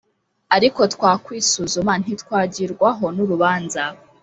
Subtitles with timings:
[0.55, 3.83] Ariko twakwisuzuma ntitwagirwaho n'urubanza.